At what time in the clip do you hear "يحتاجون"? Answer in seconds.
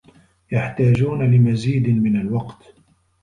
0.51-1.31